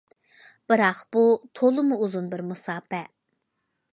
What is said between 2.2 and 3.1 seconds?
بىر مۇساپە.